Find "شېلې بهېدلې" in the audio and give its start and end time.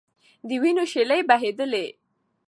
0.91-1.87